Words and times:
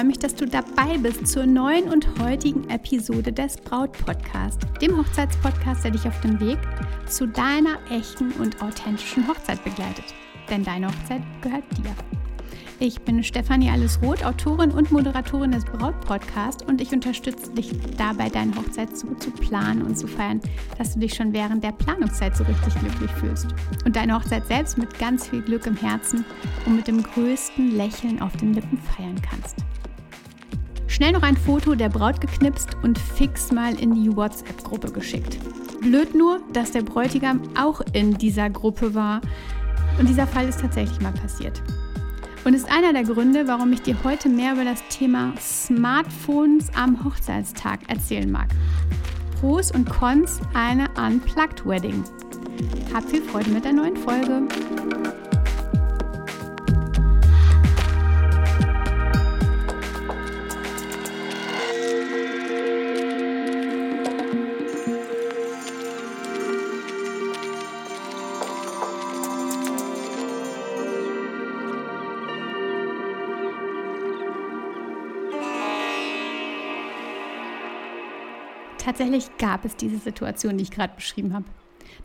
freue 0.00 0.06
mich, 0.06 0.18
dass 0.18 0.34
du 0.34 0.46
dabei 0.46 0.96
bist 0.96 1.26
zur 1.26 1.44
neuen 1.44 1.90
und 1.90 2.08
heutigen 2.18 2.70
Episode 2.70 3.34
des 3.34 3.58
Braut 3.58 3.92
Podcast, 3.92 4.62
dem 4.80 4.96
Hochzeitspodcast, 4.96 5.84
der 5.84 5.90
dich 5.90 6.06
auf 6.06 6.18
dem 6.22 6.40
Weg 6.40 6.56
zu 7.04 7.26
deiner 7.26 7.76
echten 7.90 8.32
und 8.40 8.62
authentischen 8.62 9.28
Hochzeit 9.28 9.62
begleitet. 9.62 10.06
Denn 10.48 10.64
deine 10.64 10.86
Hochzeit 10.86 11.20
gehört 11.42 11.64
dir. 11.76 11.94
Ich 12.78 12.98
bin 13.02 13.22
Stefanie 13.22 13.68
Allesroth, 13.68 14.24
Autorin 14.24 14.70
und 14.70 14.90
Moderatorin 14.90 15.52
des 15.52 15.66
Braut-Podcast 15.66 16.66
und 16.66 16.80
ich 16.80 16.92
unterstütze 16.92 17.50
dich 17.50 17.70
dabei, 17.98 18.30
deine 18.30 18.56
Hochzeit 18.56 18.96
so 18.96 19.12
zu 19.16 19.30
planen 19.30 19.82
und 19.82 19.98
zu 19.98 20.06
feiern, 20.06 20.40
dass 20.78 20.94
du 20.94 21.00
dich 21.00 21.12
schon 21.12 21.34
während 21.34 21.62
der 21.62 21.72
Planungszeit 21.72 22.34
so 22.34 22.44
richtig 22.44 22.74
glücklich 22.76 23.10
fühlst. 23.10 23.48
Und 23.84 23.96
deine 23.96 24.14
Hochzeit 24.14 24.46
selbst 24.46 24.78
mit 24.78 24.98
ganz 24.98 25.28
viel 25.28 25.42
Glück 25.42 25.66
im 25.66 25.76
Herzen 25.76 26.24
und 26.64 26.76
mit 26.76 26.88
dem 26.88 27.02
größten 27.02 27.76
Lächeln 27.76 28.22
auf 28.22 28.34
den 28.38 28.54
Lippen 28.54 28.78
feiern 28.78 29.20
kannst. 29.20 29.56
Schnell 31.00 31.12
noch 31.12 31.22
ein 31.22 31.38
Foto 31.38 31.74
der 31.74 31.88
Braut 31.88 32.20
geknipst 32.20 32.76
und 32.82 32.98
fix 32.98 33.50
mal 33.52 33.72
in 33.80 33.94
die 33.94 34.14
WhatsApp-Gruppe 34.14 34.92
geschickt. 34.92 35.38
Blöd 35.80 36.14
nur, 36.14 36.42
dass 36.52 36.72
der 36.72 36.82
Bräutigam 36.82 37.40
auch 37.58 37.80
in 37.94 38.18
dieser 38.18 38.50
Gruppe 38.50 38.94
war. 38.94 39.22
Und 39.98 40.10
dieser 40.10 40.26
Fall 40.26 40.46
ist 40.46 40.60
tatsächlich 40.60 41.00
mal 41.00 41.12
passiert 41.12 41.62
und 42.44 42.52
ist 42.52 42.70
einer 42.70 42.92
der 42.92 43.04
Gründe, 43.04 43.48
warum 43.48 43.72
ich 43.72 43.80
dir 43.80 43.96
heute 44.04 44.28
mehr 44.28 44.52
über 44.52 44.64
das 44.66 44.82
Thema 44.90 45.32
Smartphones 45.40 46.68
am 46.74 47.02
Hochzeitstag 47.02 47.80
erzählen 47.88 48.30
mag. 48.30 48.48
Pros 49.40 49.72
und 49.72 49.88
Cons 49.88 50.38
einer 50.52 50.90
Unplugged 50.98 51.66
Wedding. 51.66 52.04
Hab 52.92 53.08
viel 53.08 53.22
Freude 53.22 53.48
mit 53.48 53.64
der 53.64 53.72
neuen 53.72 53.96
Folge. 53.96 54.42
Tatsächlich 78.90 79.30
gab 79.38 79.64
es 79.64 79.76
diese 79.76 79.98
Situation, 79.98 80.58
die 80.58 80.64
ich 80.64 80.72
gerade 80.72 80.96
beschrieben 80.96 81.32
habe. 81.32 81.44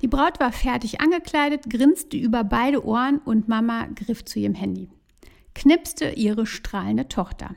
Die 0.03 0.07
Braut 0.07 0.39
war 0.39 0.51
fertig 0.51 1.01
angekleidet, 1.01 1.67
grinste 1.67 2.15
über 2.15 2.43
beide 2.43 2.85
Ohren 2.85 3.17
und 3.17 3.47
Mama 3.47 3.87
griff 3.95 4.23
zu 4.23 4.37
ihrem 4.37 4.53
Handy. 4.53 4.91
Knipste 5.55 6.11
ihre 6.11 6.45
strahlende 6.45 7.07
Tochter. 7.07 7.55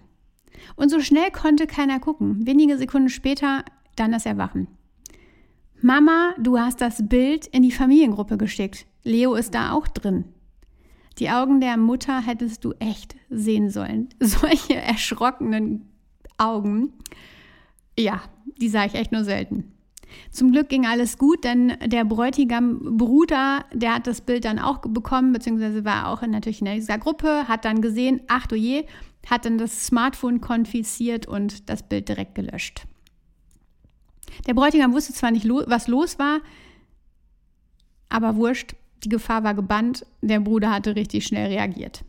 Und 0.76 0.88
so 0.88 1.00
schnell 1.00 1.30
konnte 1.30 1.66
keiner 1.66 2.00
gucken. 2.00 2.46
Wenige 2.46 2.78
Sekunden 2.78 3.10
später 3.10 3.66
dann 3.96 4.12
das 4.12 4.24
Erwachen. 4.24 4.66
Mama, 5.82 6.34
du 6.38 6.58
hast 6.58 6.80
das 6.80 7.06
Bild 7.06 7.48
in 7.48 7.62
die 7.62 7.70
Familiengruppe 7.70 8.38
geschickt. 8.38 8.86
Leo 9.04 9.34
ist 9.34 9.54
da 9.54 9.72
auch 9.72 9.88
drin. 9.88 10.24
Die 11.18 11.28
Augen 11.28 11.60
der 11.60 11.76
Mutter 11.76 12.22
hättest 12.22 12.64
du 12.64 12.72
echt 12.78 13.14
sehen 13.28 13.68
sollen. 13.68 14.08
Solche 14.20 14.76
erschrockenen 14.76 15.86
Augen. 16.38 16.94
Ja, 17.98 18.22
die 18.60 18.68
sah 18.68 18.84
ich 18.84 18.94
echt 18.94 19.10
nur 19.10 19.24
selten. 19.24 19.72
Zum 20.30 20.52
Glück 20.52 20.68
ging 20.68 20.86
alles 20.86 21.18
gut, 21.18 21.44
denn 21.44 21.76
der 21.84 22.04
Bräutigam 22.04 22.96
Bruder, 22.96 23.64
der 23.74 23.96
hat 23.96 24.06
das 24.06 24.20
Bild 24.20 24.44
dann 24.44 24.58
auch 24.58 24.78
bekommen, 24.78 25.32
beziehungsweise 25.32 25.84
war 25.84 26.08
auch 26.08 26.22
natürlich 26.22 26.60
in 26.62 26.72
dieser 26.72 26.96
Gruppe, 26.96 27.48
hat 27.48 27.64
dann 27.64 27.82
gesehen, 27.82 28.20
ach 28.28 28.46
du 28.46 28.54
je, 28.54 28.86
hat 29.28 29.44
dann 29.44 29.58
das 29.58 29.86
Smartphone 29.86 30.40
konfisziert 30.40 31.26
und 31.26 31.68
das 31.68 31.82
Bild 31.82 32.08
direkt 32.08 32.36
gelöscht. 32.36 32.84
Der 34.46 34.54
Bräutigam 34.54 34.94
wusste 34.94 35.12
zwar 35.12 35.32
nicht, 35.32 35.46
was 35.48 35.88
los 35.88 36.18
war, 36.18 36.40
aber 38.08 38.36
wurscht, 38.36 38.76
die 39.04 39.08
Gefahr 39.08 39.44
war 39.44 39.54
gebannt, 39.54 40.06
der 40.22 40.40
Bruder 40.40 40.70
hatte 40.70 40.94
richtig 40.96 41.26
schnell 41.26 41.48
reagiert. 41.48 42.04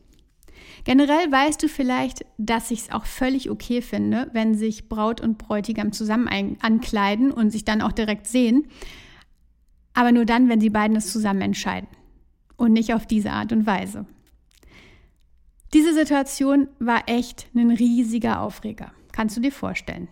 Generell 0.83 1.31
weißt 1.31 1.61
du 1.61 1.67
vielleicht, 1.67 2.25
dass 2.37 2.71
ich 2.71 2.79
es 2.81 2.91
auch 2.91 3.05
völlig 3.05 3.49
okay 3.49 3.81
finde, 3.81 4.29
wenn 4.33 4.55
sich 4.55 4.89
Braut 4.89 5.21
und 5.21 5.37
Bräutigam 5.37 5.91
zusammen 5.91 6.57
ankleiden 6.61 7.31
und 7.31 7.51
sich 7.51 7.65
dann 7.65 7.81
auch 7.81 7.91
direkt 7.91 8.27
sehen. 8.27 8.67
Aber 9.93 10.11
nur 10.11 10.25
dann, 10.25 10.49
wenn 10.49 10.61
sie 10.61 10.69
beiden 10.69 10.95
es 10.95 11.11
zusammen 11.11 11.41
entscheiden. 11.41 11.87
Und 12.55 12.73
nicht 12.73 12.93
auf 12.93 13.05
diese 13.05 13.31
Art 13.31 13.51
und 13.51 13.65
Weise. 13.65 14.05
Diese 15.73 15.93
Situation 15.93 16.67
war 16.79 17.03
echt 17.07 17.47
ein 17.55 17.71
riesiger 17.71 18.41
Aufreger. 18.41 18.91
Kannst 19.11 19.37
du 19.37 19.41
dir 19.41 19.51
vorstellen. 19.51 20.07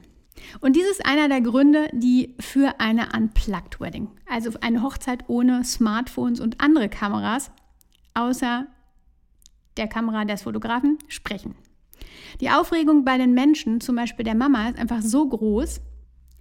Und 0.59 0.75
dies 0.75 0.85
ist 0.85 1.05
einer 1.05 1.29
der 1.29 1.41
Gründe, 1.41 1.89
die 1.93 2.35
für 2.39 2.79
eine 2.79 3.09
Unplugged 3.15 3.79
Wedding, 3.79 4.09
also 4.29 4.51
eine 4.61 4.83
Hochzeit 4.83 5.25
ohne 5.27 5.63
Smartphones 5.63 6.39
und 6.39 6.61
andere 6.61 6.89
Kameras, 6.89 7.51
außer 8.13 8.67
der 9.77 9.87
Kamera 9.87 10.25
des 10.25 10.43
Fotografen 10.43 10.97
sprechen. 11.07 11.55
Die 12.41 12.49
Aufregung 12.49 13.05
bei 13.05 13.17
den 13.17 13.33
Menschen, 13.33 13.81
zum 13.81 13.95
Beispiel 13.95 14.25
der 14.25 14.35
Mama, 14.35 14.69
ist 14.69 14.79
einfach 14.79 15.01
so 15.01 15.27
groß, 15.27 15.81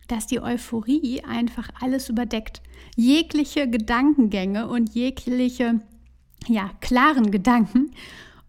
dass 0.09 0.27
die 0.27 0.41
Euphorie 0.41 1.23
einfach 1.25 1.69
alles 1.81 2.09
überdeckt. 2.09 2.63
Jegliche 2.97 3.69
Gedankengänge 3.69 4.69
und 4.69 4.95
jegliche, 4.95 5.81
ja, 6.47 6.71
klaren 6.81 7.31
Gedanken. 7.31 7.91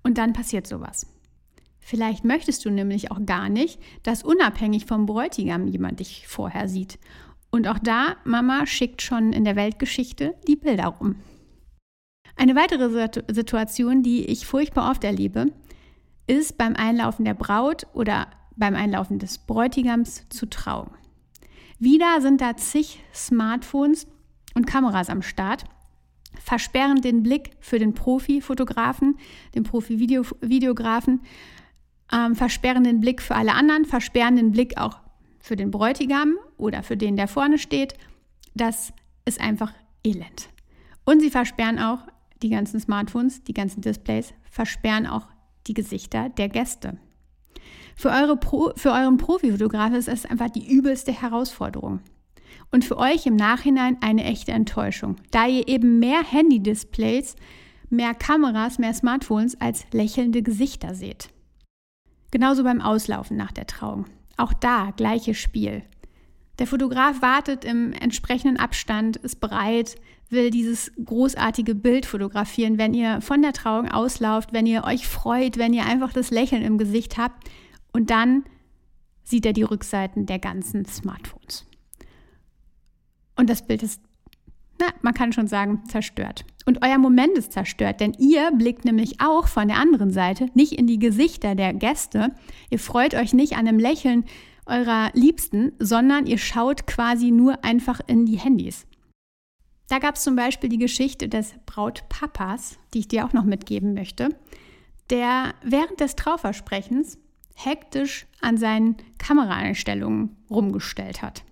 Und 0.04 0.18
dann 0.18 0.34
passiert 0.34 0.68
sowas. 0.68 1.08
Vielleicht 1.80 2.26
möchtest 2.26 2.66
du 2.66 2.70
nämlich 2.70 3.12
auch 3.12 3.26
gar 3.26 3.50
nicht, 3.50 3.80
dass 4.04 4.24
unabhängig 4.24 4.86
vom 4.86 5.06
Bräutigam 5.06 5.68
jemand 5.68 6.00
dich 6.02 6.28
vorher 6.28 6.68
sieht. 6.68 7.00
Und 7.50 7.68
auch 7.68 7.80
da, 7.80 8.18
Mama 8.26 8.66
schickt 8.66 9.02
schon 9.02 9.32
in 9.32 9.46
der 9.46 9.56
Weltgeschichte 9.56 10.36
die 10.48 10.58
Bilder 10.58 10.88
rum. 10.88 11.16
Eine 12.38 12.56
weitere 12.56 13.10
Situation, 13.30 14.04
die 14.04 14.26
ich 14.26 14.46
furchtbar 14.46 14.92
oft 14.92 15.04
erlebe, 15.04 15.48
ist 16.28 16.58
beim 16.58 16.76
Einlaufen 16.76 17.26
der 17.26 17.34
Braut 17.34 17.88
oder 17.94 18.28
beim 18.56 18.76
Einlaufen 18.76 19.18
des 19.18 19.40
Bräutigams 19.40 20.30
zu 20.30 20.48
Trauung. 20.48 20.92
Wieder 21.80 22.22
sind 22.22 22.42
da 22.42 22.56
zig 22.56 23.04
Smartphones 23.14 24.08
und 24.54 24.68
Kameras 24.68 25.10
am 25.10 25.24
Start, 25.24 25.64
versperren 26.40 27.02
den 27.02 27.24
Blick 27.24 27.52
für 27.60 27.80
den 27.80 27.94
Profi-Fotografen, 27.94 29.18
den 29.56 29.64
Profi-Videografen, 29.64 31.22
ähm, 32.12 32.36
versperren 32.36 32.84
den 32.84 33.00
Blick 33.00 33.22
für 33.22 33.36
alle 33.36 33.54
anderen, 33.54 33.86
versperren 33.86 34.36
den 34.36 34.52
Blick 34.52 34.78
auch 34.78 35.00
für 35.40 35.56
den 35.56 35.72
Bräutigam 35.72 36.36
oder 36.58 36.84
für 36.84 36.98
den, 36.98 37.16
der 37.16 37.28
vorne 37.28 37.58
steht. 37.58 37.96
Das 38.54 38.94
ist 39.26 39.42
einfach 39.42 39.74
elend. 40.04 40.50
Und 41.06 41.22
sie 41.22 41.30
versperren 41.30 41.80
auch 41.80 42.00
die 42.42 42.50
ganzen 42.50 42.80
Smartphones, 42.80 43.44
die 43.44 43.54
ganzen 43.54 43.82
Displays 43.82 44.34
versperren 44.50 45.08
auch 45.08 45.28
die 45.68 45.74
Gesichter 45.74 46.30
der 46.30 46.50
Gäste. 46.50 46.98
Für, 47.96 48.10
eure 48.10 48.38
Pro, 48.38 48.72
für 48.76 48.92
euren 48.92 49.18
Profifotograf 49.18 49.94
ist 49.94 50.08
es 50.08 50.26
einfach 50.26 50.50
die 50.50 50.72
übelste 50.72 51.12
Herausforderung. 51.12 52.02
Und 52.72 52.86
für 52.86 52.98
euch 52.98 53.26
im 53.26 53.36
Nachhinein 53.36 53.98
eine 54.02 54.24
echte 54.24 54.52
Enttäuschung, 54.52 55.16
da 55.32 55.48
ihr 55.48 55.68
eben 55.68 56.00
mehr 56.00 56.24
Handy-Displays, 56.24 57.36
mehr 57.90 58.14
Kameras, 58.14 58.78
mehr 58.78 58.94
Smartphones 58.94 59.60
als 59.60 59.86
lächelnde 59.92 60.44
Gesichter 60.44 60.94
seht. 60.94 61.30
Genauso 62.32 62.64
beim 62.64 62.82
Auslaufen 62.82 63.38
nach 63.38 63.52
der 63.52 63.68
Trauung. 63.68 64.06
Auch 64.36 64.54
da 64.54 64.92
gleiches 64.96 65.38
Spiel. 65.38 65.84
Der 66.60 66.68
Fotograf 66.68 67.22
wartet 67.22 67.66
im 67.66 67.94
entsprechenden 67.94 68.58
Abstand, 68.58 69.18
ist 69.18 69.40
bereit, 69.40 69.96
will 70.30 70.50
dieses 70.50 70.92
großartige 71.04 71.76
Bild 71.76 72.06
fotografieren, 72.06 72.78
wenn 72.78 72.94
ihr 72.94 73.22
von 73.22 73.42
der 73.42 73.54
Trauung 73.54 73.90
auslauft, 73.90 74.54
wenn 74.54 74.66
ihr 74.66 74.84
euch 74.84 75.08
freut, 75.08 75.58
wenn 75.58 75.74
ihr 75.74 75.86
einfach 75.86 76.12
das 76.14 76.32
Lächeln 76.32 76.64
im 76.64 76.78
Gesicht 76.78 77.18
habt. 77.18 77.48
Und 77.94 78.10
dann 78.10 78.44
sieht 79.24 79.46
er 79.46 79.54
die 79.54 79.64
Rückseiten 79.64 80.26
der 80.26 80.40
ganzen 80.40 80.86
Smartphones. 80.86 81.66
Und 83.36 83.50
das 83.50 83.66
Bild 83.66 83.84
ist, 83.84 84.02
na, 84.80 84.88
man 85.02 85.14
kann 85.14 85.34
schon 85.34 85.48
sagen, 85.48 85.84
zerstört. 85.88 86.44
Und 86.66 86.84
euer 86.84 86.98
Moment 86.98 87.38
ist 87.38 87.54
zerstört, 87.54 88.02
denn 88.02 88.14
ihr 88.18 88.52
blickt 88.52 88.84
nämlich 88.84 89.22
auch 89.22 89.48
von 89.48 89.68
der 89.68 89.78
anderen 89.78 90.12
Seite 90.12 90.48
nicht 90.54 90.74
in 90.74 90.88
die 90.88 91.00
Gesichter 91.00 91.56
der 91.56 91.74
Gäste. 91.74 92.36
Ihr 92.70 92.80
freut 92.80 93.14
euch 93.14 93.34
nicht 93.34 93.56
an 93.56 93.66
dem 93.66 93.80
Lächeln 93.80 94.26
eurer 94.68 95.12
Liebsten, 95.14 95.74
sondern 95.80 96.26
ihr 96.26 96.38
schaut 96.38 96.88
quasi 96.88 97.32
nur 97.32 97.64
einfach 97.64 98.02
in 98.08 98.26
die 98.26 98.38
Handys. 98.38 98.86
Da 99.90 100.00
gab 100.00 100.16
es 100.16 100.24
zum 100.24 100.36
Beispiel 100.36 100.70
die 100.70 100.78
Geschichte 100.78 101.30
des 101.30 101.56
Brautpapas, 101.66 102.78
die 102.94 103.00
ich 103.00 103.08
dir 103.08 103.26
auch 103.26 103.34
noch 103.34 103.46
mitgeben 103.46 103.94
möchte, 103.94 104.30
der 105.10 105.54
während 105.64 106.00
des 106.00 106.16
Trauversprechens 106.16 107.18
hektisch 107.56 108.28
an 108.42 108.58
seinen 108.58 108.98
Kameraeinstellungen 109.18 110.36
rumgestellt 110.50 111.22
hat. 111.22 111.44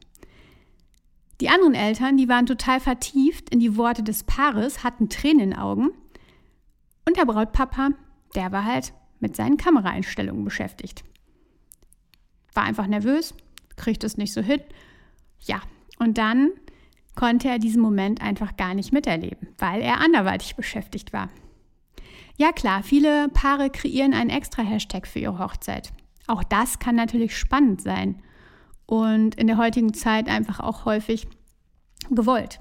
Die 1.41 1.49
anderen 1.49 1.73
Eltern, 1.73 2.17
die 2.17 2.29
waren 2.29 2.45
total 2.45 2.79
vertieft 2.79 3.49
in 3.49 3.59
die 3.59 3.75
Worte 3.75 4.03
des 4.03 4.23
Paares, 4.23 4.83
hatten 4.83 5.09
Tränen 5.09 5.39
in 5.39 5.49
den 5.51 5.59
Augen. 5.59 5.89
Und 7.05 7.17
der 7.17 7.25
Brautpapa, 7.25 7.89
der 8.35 8.51
war 8.51 8.65
halt 8.65 8.93
mit 9.19 9.35
seinen 9.35 9.57
Kameraeinstellungen 9.57 10.45
beschäftigt. 10.45 11.03
War 12.55 12.63
einfach 12.63 12.87
nervös, 12.87 13.33
kriegt 13.75 14.03
es 14.03 14.17
nicht 14.17 14.33
so 14.33 14.41
hin. 14.41 14.61
Ja, 15.41 15.61
und 15.99 16.17
dann 16.17 16.51
konnte 17.15 17.47
er 17.47 17.59
diesen 17.59 17.81
Moment 17.81 18.21
einfach 18.21 18.57
gar 18.57 18.73
nicht 18.73 18.91
miterleben, 18.91 19.47
weil 19.57 19.81
er 19.81 20.01
anderweitig 20.01 20.55
beschäftigt 20.55 21.13
war. 21.13 21.29
Ja 22.37 22.51
klar, 22.51 22.83
viele 22.83 23.29
Paare 23.29 23.69
kreieren 23.69 24.13
einen 24.13 24.29
extra 24.29 24.61
Hashtag 24.61 25.07
für 25.07 25.19
ihre 25.19 25.39
Hochzeit. 25.39 25.93
Auch 26.27 26.43
das 26.43 26.79
kann 26.79 26.95
natürlich 26.95 27.37
spannend 27.37 27.81
sein 27.81 28.21
und 28.85 29.35
in 29.35 29.47
der 29.47 29.57
heutigen 29.57 29.93
Zeit 29.93 30.27
einfach 30.27 30.59
auch 30.59 30.85
häufig 30.85 31.27
gewollt. 32.09 32.59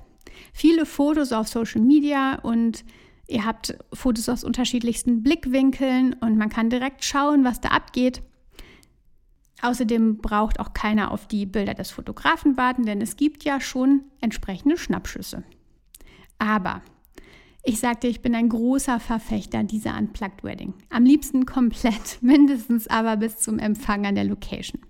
Viele 0.53 0.87
Fotos 0.87 1.33
auf 1.33 1.49
Social 1.49 1.81
Media 1.81 2.37
und 2.37 2.85
ihr 3.27 3.45
habt 3.45 3.77
Fotos 3.93 4.29
aus 4.29 4.45
unterschiedlichsten 4.45 5.23
Blickwinkeln 5.23 6.15
und 6.15 6.37
man 6.37 6.51
kann 6.51 6.71
direkt 6.71 7.05
schauen, 7.05 7.45
was 7.45 7.61
da 7.61 7.71
abgeht. 7.71 8.23
Außerdem 9.65 10.19
braucht 10.19 10.61
auch 10.61 10.75
keiner 10.75 11.11
auf 11.11 11.27
die 11.27 11.47
Bilder 11.47 11.73
des 11.73 11.91
Fotografen 11.91 12.59
warten, 12.59 12.85
denn 12.85 13.01
es 13.01 13.17
gibt 13.17 13.45
ja 13.45 13.63
schon 13.63 14.03
entsprechende 14.21 14.77
Schnappschüsse. 14.77 15.43
Aber 16.39 16.83
ich 17.63 17.81
sagte, 17.81 18.07
ich 18.07 18.21
bin 18.21 18.35
ein 18.35 18.51
großer 18.51 19.01
Verfechter 19.01 19.65
dieser 19.65 19.97
Unplugged 19.97 20.45
Wedding. 20.45 20.75
Am 20.91 21.05
liebsten 21.07 21.47
komplett, 21.47 22.19
mindestens 22.21 22.89
aber 22.89 23.17
bis 23.17 23.39
zum 23.39 23.59
Empfang 23.59 24.05
an 24.05 24.17
der 24.17 24.25
Location. 24.25 24.83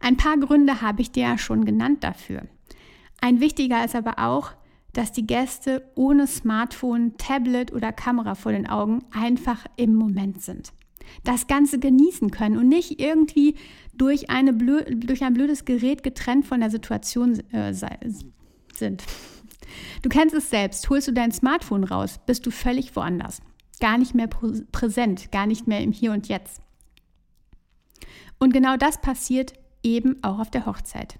Ein 0.00 0.16
paar 0.16 0.36
Gründe 0.36 0.82
habe 0.82 1.00
ich 1.00 1.12
dir 1.12 1.22
ja 1.22 1.38
schon 1.38 1.64
genannt 1.64 2.02
dafür. 2.02 2.42
Ein 3.20 3.38
wichtiger 3.38 3.84
ist 3.84 3.94
aber 3.94 4.18
auch, 4.18 4.50
dass 4.94 5.12
die 5.12 5.28
Gäste 5.28 5.88
ohne 5.94 6.26
Smartphone, 6.26 7.16
Tablet 7.18 7.72
oder 7.72 7.92
Kamera 7.92 8.34
vor 8.34 8.50
den 8.50 8.68
Augen 8.68 9.04
einfach 9.12 9.64
im 9.76 9.94
Moment 9.94 10.42
sind. 10.42 10.72
Das 11.24 11.46
Ganze 11.46 11.78
genießen 11.78 12.30
können 12.30 12.56
und 12.56 12.68
nicht 12.68 13.00
irgendwie 13.00 13.54
durch, 13.94 14.30
eine 14.30 14.52
blö 14.52 14.82
durch 14.84 15.22
ein 15.22 15.34
blödes 15.34 15.64
Gerät 15.64 16.02
getrennt 16.02 16.46
von 16.46 16.60
der 16.60 16.70
Situation 16.70 17.40
äh, 17.52 17.72
sind. 17.72 19.04
Du 20.02 20.08
kennst 20.08 20.34
es 20.34 20.50
selbst. 20.50 20.88
Holst 20.88 21.08
du 21.08 21.12
dein 21.12 21.32
Smartphone 21.32 21.84
raus, 21.84 22.20
bist 22.24 22.46
du 22.46 22.50
völlig 22.50 22.94
woanders. 22.96 23.40
Gar 23.80 23.98
nicht 23.98 24.14
mehr 24.14 24.28
präsent, 24.28 25.32
gar 25.32 25.46
nicht 25.46 25.66
mehr 25.66 25.80
im 25.80 25.92
Hier 25.92 26.12
und 26.12 26.28
Jetzt. 26.28 26.60
Und 28.38 28.52
genau 28.52 28.76
das 28.76 29.00
passiert 29.00 29.54
eben 29.82 30.22
auch 30.22 30.38
auf 30.38 30.50
der 30.50 30.66
Hochzeit. 30.66 31.18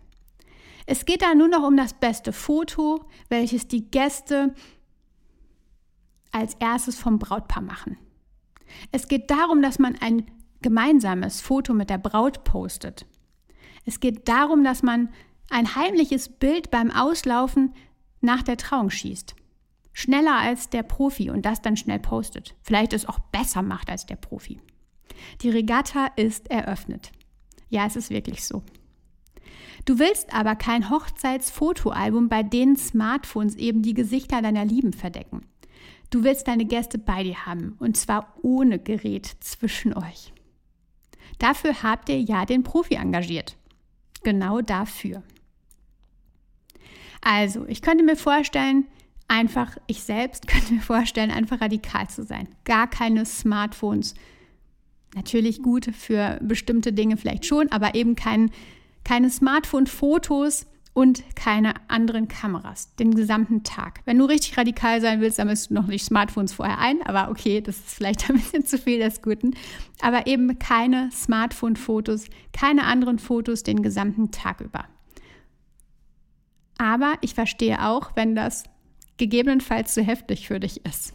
Es 0.87 1.05
geht 1.05 1.23
da 1.23 1.35
nur 1.35 1.49
noch 1.49 1.67
um 1.67 1.77
das 1.77 1.95
beste 1.95 2.33
Foto, 2.33 3.05
welches 3.29 3.67
die 3.67 3.91
Gäste 3.91 4.55
als 6.31 6.55
erstes 6.55 6.97
vom 6.99 7.19
Brautpaar 7.19 7.63
machen. 7.63 7.97
Es 8.93 9.09
geht 9.09 9.31
darum, 9.31 9.63
dass 9.63 9.79
man 9.79 9.97
ein 10.01 10.27
gemeinsames 10.63 11.41
Foto 11.41 11.75
mit 11.75 11.91
der 11.91 11.99
Braut 11.99 12.45
postet. 12.45 13.07
Es 13.85 14.01
geht 14.01 14.29
darum, 14.29 14.65
dass 14.65 14.83
man 14.83 15.11
ein 15.51 15.77
heimliches 15.77 16.29
Bild 16.29 16.71
beim 16.71 16.91
Auslaufen 16.91 17.73
nach 18.21 18.43
der 18.43 18.57
Trauung 18.57 18.91
schießt. 18.91 19.37
Schneller 19.93 20.35
als 20.35 20.69
der 20.69 20.83
Profi 20.83 21.31
und 21.31 21.47
das 21.47 21.63
dann 21.63 21.77
schnell 21.77 22.01
postet. 22.01 22.55
Vielleicht 22.63 22.93
es 22.93 23.07
auch 23.07 23.19
besser 23.19 23.63
macht 23.63 23.89
als 23.89 24.07
der 24.07 24.17
Profi. 24.17 24.61
Die 25.41 25.51
Regatta 25.51 26.09
ist 26.17 26.51
eröffnet. 26.51 27.13
Ja, 27.69 27.87
es 27.87 27.97
ist 27.97 28.11
wirklich 28.11 28.45
so. 28.45 28.63
Du 29.85 29.99
willst 29.99 30.35
aber 30.35 30.57
kein 30.57 30.91
Hochzeitsfotoalbum, 30.91 32.29
bei 32.29 32.43
denen 32.43 32.77
Smartphones 32.77 33.55
eben 33.55 33.83
die 33.83 33.95
Gesichter 33.95 34.43
deiner 34.43 34.65
Lieben 34.65 34.93
verdecken. 34.93 35.47
Du 36.11 36.23
willst 36.23 36.47
deine 36.49 36.65
Gäste 36.65 36.99
bei 36.99 37.23
dir 37.23 37.47
haben 37.47 37.77
und 37.79 37.97
zwar 37.97 38.35
ohne 38.43 38.79
Gerät 38.79 39.27
zwischen 39.41 39.97
euch. 39.97 40.33
Dafür 41.39 41.83
habt 41.83 42.09
ihr 42.09 42.21
ja 42.21 42.47
den 42.47 42.63
Profi 42.63 42.95
engagiert. 42.95 43.57
Genau 44.23 44.61
dafür. 44.61 45.23
Also, 47.21 47.67
ich 47.67 47.83
könnte 47.83 48.05
mir 48.05 48.17
vorstellen, 48.17 48.87
einfach, 49.29 49.77
ich 49.87 50.03
selbst 50.03 50.47
könnte 50.49 50.75
mir 50.75 50.81
vorstellen, 50.81 51.31
einfach 51.31 51.61
radikal 51.61 52.09
zu 52.09 52.23
sein. 52.23 52.49
Gar 52.65 52.89
keine 52.89 53.27
Smartphones. 53.27 54.15
Natürlich 55.15 55.63
gut 55.63 55.87
für 55.95 56.39
bestimmte 56.43 56.93
Dinge 56.93 57.17
vielleicht 57.17 57.47
schon, 57.47 57.71
aber 57.73 57.95
eben 57.95 58.17
kein, 58.17 58.51
keine 59.03 59.31
Smartphone-Fotos 59.31 60.67
und 60.97 61.37
keine 61.37 61.75
anderen 61.89 62.27
Kameras 62.27 62.95
den 62.95 63.15
gesamten 63.15 63.65
Tag. 63.65 64.01
Wenn 64.07 64.19
du 64.19 64.25
richtig 64.25 64.57
radikal 64.57 65.03
sein 65.03 65.21
willst, 65.21 65.39
dann 65.39 65.49
müsst 65.49 65.69
du 65.69 65.75
noch 65.75 65.89
nicht 65.89 66.07
Smartphones 66.07 66.55
vorher 66.55 66.79
ein, 66.79 67.03
aber 67.03 67.31
okay, 67.31 67.61
das 67.61 67.77
ist 67.77 67.95
vielleicht 67.97 68.31
ein 68.31 68.37
bisschen 68.37 68.65
zu 68.65 68.79
viel 68.79 68.99
des 68.99 69.21
Guten. 69.21 69.55
Aber 70.01 70.27
eben 70.27 70.59
keine 70.59 71.11
Smartphone-Fotos, 71.13 72.31
keine 72.55 72.85
anderen 72.85 73.19
Fotos 73.19 73.63
den 73.63 73.83
gesamten 73.83 74.31
Tag 74.31 74.63
über. 74.63 74.87
Aber 76.79 77.13
ich 77.21 77.35
verstehe 77.35 77.85
auch, 77.85 78.13
wenn 78.15 78.35
das 78.35 78.65
gegebenenfalls 79.19 79.93
zu 79.93 80.03
heftig 80.03 80.49
für 80.49 80.61
dich 80.61 80.83
ist. 80.87 81.13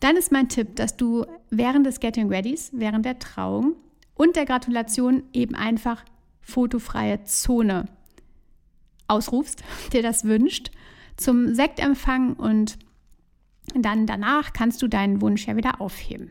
Dann 0.00 0.18
ist 0.18 0.30
mein 0.30 0.50
Tipp, 0.50 0.76
dass 0.76 0.98
du 0.98 1.24
während 1.48 1.86
des 1.86 2.00
Getting 2.00 2.28
Readys, 2.28 2.68
während 2.74 3.06
der 3.06 3.18
Trauung 3.18 3.76
und 4.14 4.36
der 4.36 4.44
Gratulation 4.44 5.22
eben 5.32 5.54
einfach 5.54 6.04
fotofreie 6.42 7.24
Zone 7.24 7.86
ausrufst, 9.08 9.62
dir 9.92 10.02
das 10.02 10.24
wünscht, 10.24 10.70
zum 11.16 11.54
Sektempfang 11.54 12.34
und 12.34 12.78
dann 13.74 14.06
danach 14.06 14.52
kannst 14.52 14.82
du 14.82 14.88
deinen 14.88 15.20
Wunsch 15.20 15.46
ja 15.46 15.56
wieder 15.56 15.80
aufheben. 15.80 16.30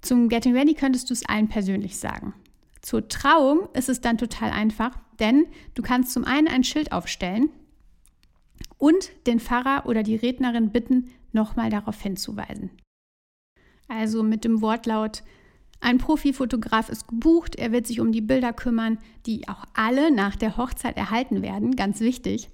Zum 0.00 0.28
Getting 0.28 0.56
Ready 0.56 0.74
könntest 0.74 1.10
du 1.10 1.14
es 1.14 1.26
allen 1.26 1.48
persönlich 1.48 1.98
sagen. 1.98 2.34
Zur 2.80 3.08
Trauung 3.08 3.68
ist 3.72 3.88
es 3.88 4.00
dann 4.00 4.18
total 4.18 4.50
einfach, 4.50 4.96
denn 5.18 5.46
du 5.74 5.82
kannst 5.82 6.12
zum 6.12 6.24
einen 6.24 6.46
ein 6.46 6.62
Schild 6.62 6.92
aufstellen 6.92 7.50
und 8.78 9.10
den 9.26 9.40
Pfarrer 9.40 9.86
oder 9.86 10.02
die 10.02 10.16
Rednerin 10.16 10.70
bitten, 10.70 11.10
nochmal 11.32 11.70
darauf 11.70 12.00
hinzuweisen. 12.00 12.70
Also 13.88 14.22
mit 14.22 14.44
dem 14.44 14.62
Wortlaut, 14.62 15.22
ein 15.80 15.98
Profifotograf 15.98 16.88
ist 16.88 17.06
gebucht, 17.06 17.56
er 17.56 17.72
wird 17.72 17.86
sich 17.86 18.00
um 18.00 18.12
die 18.12 18.20
Bilder 18.20 18.52
kümmern, 18.52 18.98
die 19.26 19.48
auch 19.48 19.64
alle 19.74 20.10
nach 20.10 20.36
der 20.36 20.56
Hochzeit 20.56 20.96
erhalten 20.96 21.42
werden, 21.42 21.76
ganz 21.76 22.00
wichtig. 22.00 22.48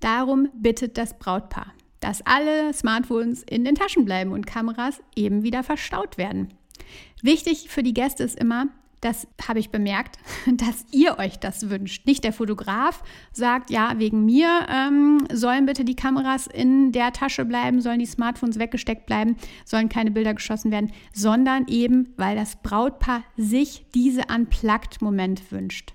Darum 0.00 0.48
bittet 0.54 0.96
das 0.96 1.18
Brautpaar, 1.18 1.72
dass 2.00 2.24
alle 2.24 2.72
Smartphones 2.72 3.42
in 3.42 3.64
den 3.64 3.74
Taschen 3.74 4.04
bleiben 4.04 4.32
und 4.32 4.46
Kameras 4.46 5.00
eben 5.16 5.42
wieder 5.42 5.64
verstaut 5.64 6.18
werden. 6.18 6.54
Wichtig 7.22 7.68
für 7.68 7.82
die 7.82 7.94
Gäste 7.94 8.22
ist 8.22 8.38
immer, 8.38 8.68
das 9.00 9.26
habe 9.46 9.58
ich 9.58 9.70
bemerkt, 9.70 10.18
dass 10.46 10.84
ihr 10.90 11.18
euch 11.18 11.38
das 11.38 11.70
wünscht. 11.70 12.06
Nicht 12.06 12.24
der 12.24 12.32
Fotograf 12.32 13.02
sagt, 13.32 13.70
ja, 13.70 13.98
wegen 13.98 14.24
mir 14.24 14.66
ähm, 14.68 15.26
sollen 15.32 15.66
bitte 15.66 15.84
die 15.84 15.96
Kameras 15.96 16.46
in 16.46 16.92
der 16.92 17.12
Tasche 17.12 17.44
bleiben, 17.44 17.80
sollen 17.80 18.00
die 18.00 18.06
Smartphones 18.06 18.58
weggesteckt 18.58 19.06
bleiben, 19.06 19.36
sollen 19.64 19.88
keine 19.88 20.10
Bilder 20.10 20.34
geschossen 20.34 20.70
werden, 20.70 20.92
sondern 21.12 21.66
eben, 21.68 22.12
weil 22.16 22.36
das 22.36 22.56
Brautpaar 22.56 23.22
sich 23.36 23.86
diese 23.94 24.22
Unplugged-Moment 24.34 25.52
wünscht. 25.52 25.94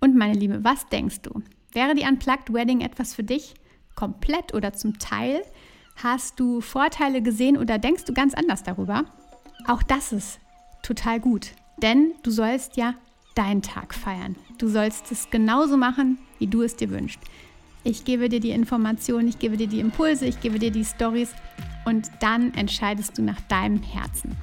Und 0.00 0.16
meine 0.16 0.34
Liebe, 0.34 0.64
was 0.64 0.86
denkst 0.88 1.22
du? 1.22 1.42
Wäre 1.72 1.94
die 1.94 2.06
Unplugged 2.06 2.52
Wedding 2.52 2.80
etwas 2.80 3.14
für 3.14 3.22
dich? 3.22 3.54
Komplett 3.94 4.54
oder 4.54 4.72
zum 4.72 4.98
Teil? 4.98 5.42
Hast 6.02 6.40
du 6.40 6.60
Vorteile 6.60 7.22
gesehen 7.22 7.56
oder 7.58 7.78
denkst 7.78 8.04
du 8.04 8.14
ganz 8.14 8.34
anders 8.34 8.62
darüber? 8.62 9.04
Auch 9.66 9.82
das 9.82 10.12
ist 10.12 10.40
total 10.82 11.20
gut. 11.20 11.52
Denn 11.82 12.12
du 12.22 12.30
sollst 12.30 12.76
ja 12.76 12.94
deinen 13.34 13.62
Tag 13.62 13.94
feiern. 13.94 14.36
Du 14.58 14.68
sollst 14.68 15.10
es 15.12 15.30
genauso 15.30 15.76
machen, 15.76 16.18
wie 16.38 16.46
du 16.46 16.62
es 16.62 16.76
dir 16.76 16.90
wünschst. 16.90 17.20
Ich 17.82 18.04
gebe 18.04 18.28
dir 18.28 18.40
die 18.40 18.50
Informationen, 18.50 19.28
ich 19.28 19.38
gebe 19.38 19.56
dir 19.56 19.66
die 19.66 19.80
Impulse, 19.80 20.26
ich 20.26 20.40
gebe 20.40 20.58
dir 20.58 20.70
die 20.70 20.84
Stories 20.84 21.32
und 21.86 22.10
dann 22.20 22.52
entscheidest 22.52 23.16
du 23.16 23.22
nach 23.22 23.40
deinem 23.42 23.82
Herzen. 23.82 24.36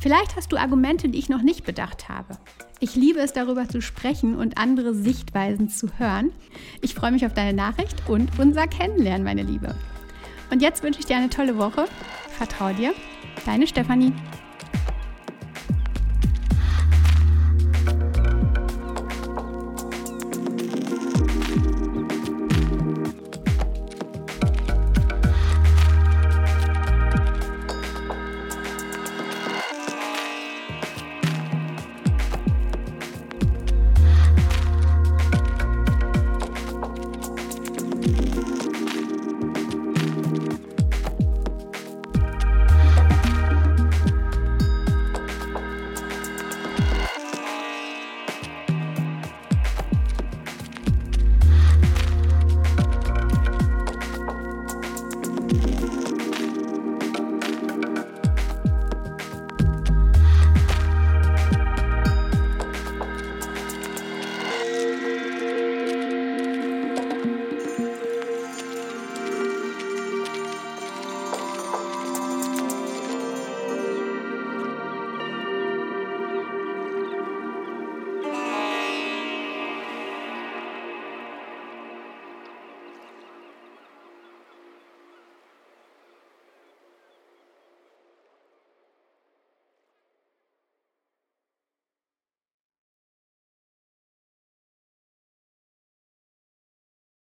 Vielleicht 0.00 0.36
hast 0.36 0.52
du 0.52 0.56
Argumente, 0.56 1.08
die 1.08 1.18
ich 1.18 1.28
noch 1.28 1.42
nicht 1.42 1.64
bedacht 1.64 2.08
habe. 2.08 2.36
Ich 2.78 2.94
liebe 2.94 3.20
es, 3.20 3.32
darüber 3.32 3.68
zu 3.68 3.80
sprechen 3.80 4.36
und 4.36 4.58
andere 4.58 4.94
Sichtweisen 4.94 5.68
zu 5.68 5.88
hören. 5.98 6.30
Ich 6.82 6.94
freue 6.94 7.10
mich 7.10 7.24
auf 7.24 7.32
deine 7.32 7.54
Nachricht 7.54 8.08
und 8.08 8.38
unser 8.38 8.66
Kennenlernen, 8.66 9.24
meine 9.24 9.42
Liebe. 9.42 9.74
Und 10.50 10.60
jetzt 10.60 10.82
wünsche 10.82 11.00
ich 11.00 11.06
dir 11.06 11.16
eine 11.16 11.30
tolle 11.30 11.56
Woche. 11.56 11.86
Vertrau 12.36 12.72
dir. 12.72 12.92
Deine 13.46 13.66
Stefanie. 13.66 14.12